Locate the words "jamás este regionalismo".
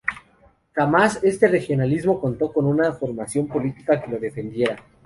0.73-2.19